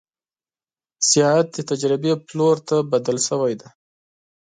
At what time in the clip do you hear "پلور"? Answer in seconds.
2.27-2.55